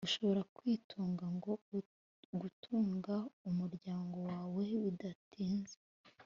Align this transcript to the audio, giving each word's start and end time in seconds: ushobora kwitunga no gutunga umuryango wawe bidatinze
ushobora 0.07 0.41
kwitunga 0.55 1.23
no 1.45 1.79
gutunga 2.41 3.15
umuryango 3.49 4.15
wawe 4.29 4.63
bidatinze 4.83 5.77